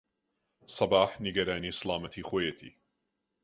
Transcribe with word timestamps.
سەباح 0.75 1.09
نیگەرانی 1.25 1.75
سەلامەتیی 1.79 2.27
خۆیەتی. 2.29 2.71